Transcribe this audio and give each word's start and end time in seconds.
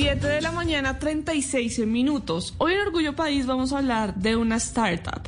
7 0.00 0.28
de 0.28 0.40
la 0.40 0.52
mañana, 0.52 1.00
36 1.00 1.80
minutos. 1.80 2.54
Hoy 2.58 2.74
en 2.74 2.82
Orgullo 2.82 3.16
País 3.16 3.46
vamos 3.46 3.72
a 3.72 3.78
hablar 3.78 4.14
de 4.14 4.36
una 4.36 4.54
startup. 4.54 5.22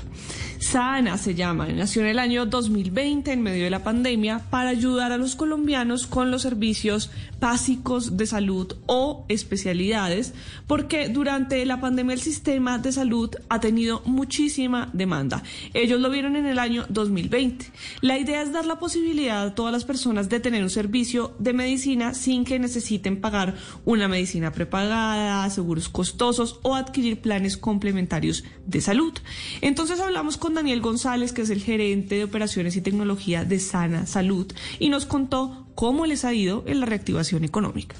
Sana 0.61 1.17
se 1.17 1.35
llama, 1.35 1.67
nació 1.69 2.03
en 2.03 2.09
el 2.09 2.19
año 2.19 2.45
2020 2.45 3.33
en 3.33 3.43
medio 3.43 3.65
de 3.65 3.71
la 3.71 3.83
pandemia 3.83 4.41
para 4.51 4.69
ayudar 4.69 5.11
a 5.11 5.17
los 5.17 5.35
colombianos 5.35 6.07
con 6.07 6.31
los 6.31 6.43
servicios 6.43 7.11
básicos 7.41 8.19
de 8.19 8.27
salud 8.27 8.77
o 8.85 9.25
especialidades, 9.29 10.35
porque 10.67 11.09
durante 11.09 11.65
la 11.65 11.81
pandemia 11.81 12.13
el 12.13 12.21
sistema 12.21 12.79
de 12.79 12.93
salud 12.93 13.31
ha 13.49 13.59
tenido 13.59 14.03
muchísima 14.05 14.91
demanda. 14.93 15.43
Ellos 15.73 15.99
lo 15.99 16.11
vieron 16.11 16.37
en 16.37 16.45
el 16.45 16.59
año 16.59 16.85
2020. 16.91 17.65
La 18.03 18.19
idea 18.19 18.43
es 18.43 18.53
dar 18.53 18.67
la 18.67 18.79
posibilidad 18.79 19.43
a 19.43 19.55
todas 19.55 19.73
las 19.73 19.87
personas 19.87 20.29
de 20.29 20.41
tener 20.41 20.63
un 20.63 20.71
servicio 20.71 21.35
de 21.39 21.55
medicina 21.55 22.13
sin 22.13 22.45
que 22.45 22.59
necesiten 22.59 23.23
pagar 23.23 23.55
una 23.87 24.09
medicina 24.09 24.53
prepagada, 24.61 25.49
seguros 25.49 25.89
costosos 25.89 26.61
o 26.61 26.75
adquirir 26.75 27.23
planes 27.23 27.57
complementarios 27.57 28.45
de 28.67 28.83
salud. 28.83 29.15
Entonces 29.63 30.01
hablamos 30.01 30.37
con 30.37 30.53
Daniel 30.53 30.83
González, 30.83 31.33
que 31.33 31.41
es 31.41 31.49
el 31.49 31.63
gerente 31.63 32.17
de 32.17 32.25
operaciones 32.25 32.77
y 32.77 32.83
tecnología 32.83 33.47
de 33.47 33.59
Sana 33.59 34.05
Salud, 34.05 34.53
y 34.79 34.91
nos 34.91 35.07
contó 35.07 35.67
cómo 35.75 36.05
les 36.05 36.27
ha 36.27 36.35
ido 36.35 36.63
en 36.67 36.81
la 36.81 36.85
reactivación 36.85 37.43
económica. 37.43 37.97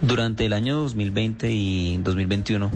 Durante 0.00 0.46
el 0.46 0.54
año 0.54 0.76
2020 0.76 1.52
y 1.52 1.98
2021, 1.98 2.70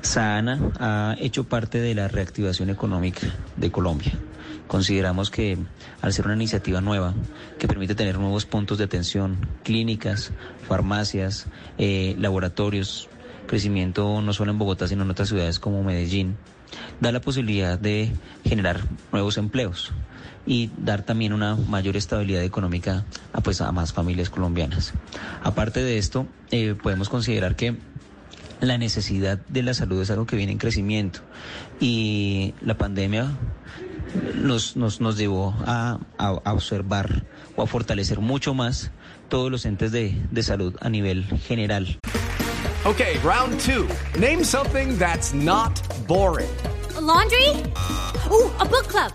Sana 0.00 0.70
ha 0.78 1.16
hecho 1.18 1.42
parte 1.48 1.80
de 1.80 1.96
la 1.96 2.06
reactivación 2.06 2.70
económica 2.70 3.26
de 3.56 3.72
Colombia. 3.72 4.12
Consideramos 4.66 5.30
que 5.30 5.58
al 6.00 6.12
ser 6.12 6.24
una 6.26 6.34
iniciativa 6.34 6.80
nueva 6.80 7.14
que 7.58 7.68
permite 7.68 7.94
tener 7.94 8.18
nuevos 8.18 8.46
puntos 8.46 8.78
de 8.78 8.84
atención, 8.84 9.48
clínicas, 9.62 10.32
farmacias, 10.66 11.46
eh, 11.78 12.16
laboratorios, 12.18 13.08
crecimiento 13.46 14.22
no 14.22 14.32
solo 14.32 14.52
en 14.52 14.58
Bogotá, 14.58 14.88
sino 14.88 15.02
en 15.02 15.10
otras 15.10 15.28
ciudades 15.28 15.58
como 15.58 15.82
Medellín, 15.84 16.36
da 17.00 17.12
la 17.12 17.20
posibilidad 17.20 17.78
de 17.78 18.12
generar 18.44 18.80
nuevos 19.12 19.36
empleos 19.36 19.92
y 20.46 20.70
dar 20.76 21.02
también 21.02 21.32
una 21.32 21.56
mayor 21.56 21.96
estabilidad 21.96 22.42
económica 22.42 23.04
a, 23.32 23.40
pues, 23.40 23.60
a 23.60 23.70
más 23.72 23.92
familias 23.92 24.30
colombianas. 24.30 24.92
Aparte 25.42 25.82
de 25.82 25.98
esto, 25.98 26.26
eh, 26.50 26.74
podemos 26.80 27.08
considerar 27.08 27.56
que 27.56 27.76
la 28.60 28.78
necesidad 28.78 29.38
de 29.48 29.62
la 29.62 29.74
salud 29.74 30.00
es 30.00 30.10
algo 30.10 30.26
que 30.26 30.36
viene 30.36 30.52
en 30.52 30.58
crecimiento 30.58 31.20
y 31.80 32.54
la 32.60 32.76
pandemia 32.76 33.30
nos, 34.34 34.76
nos, 34.76 35.00
nos 35.00 35.16
llevó 35.16 35.54
a, 35.66 35.98
a, 36.18 36.40
a 36.44 36.52
observar 36.52 37.24
o 37.56 37.62
a 37.62 37.66
fortalecer 37.66 38.20
mucho 38.20 38.54
más 38.54 38.90
todos 39.28 39.50
los 39.50 39.64
entes 39.64 39.92
de, 39.92 40.14
de 40.30 40.42
salud 40.42 40.76
a 40.80 40.88
nivel 40.88 41.24
general. 41.46 41.98
Okay, 42.84 43.18
round 43.24 43.58
two. 43.60 43.88
Name 44.18 44.44
something 44.44 44.98
that's 44.98 45.32
not 45.32 45.72
boring. 46.06 46.50
A 46.96 47.00
laundry? 47.00 47.48
Ooh, 48.30 48.50
a 48.60 48.64
book 48.66 48.88
club. 48.88 49.10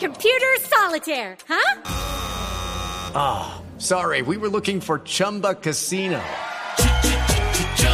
Computer 0.00 0.56
solitaire, 0.60 1.36
huh? 1.48 1.82
Ah, 3.14 3.60
oh, 3.60 3.78
sorry, 3.78 4.22
we 4.22 4.36
were 4.36 4.48
looking 4.48 4.80
for 4.80 4.98
Chumba 5.00 5.54
Casino. 5.54 6.20